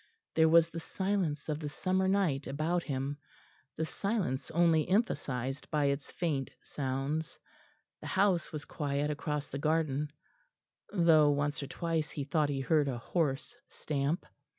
[0.33, 3.19] There was the silence of the summer night about him
[3.77, 7.37] the silence only emphasised by its faint sounds.
[7.99, 10.11] The house was quiet across the garden,
[10.91, 14.25] though once or twice he thought he heard a horse stamp.